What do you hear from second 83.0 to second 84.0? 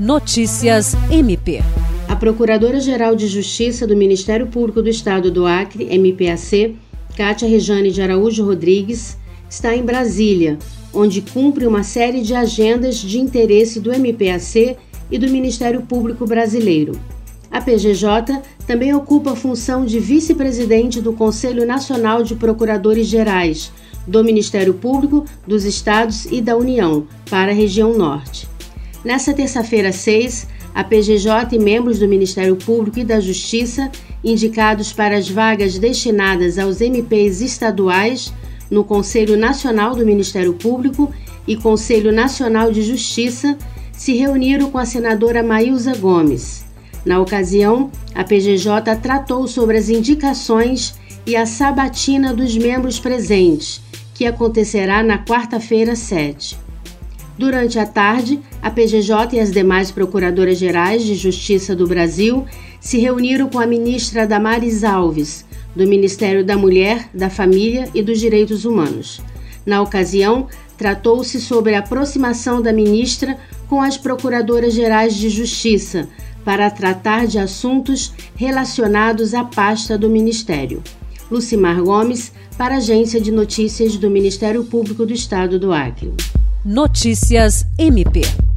de Notícias